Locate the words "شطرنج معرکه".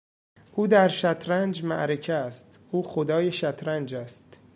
0.87-2.13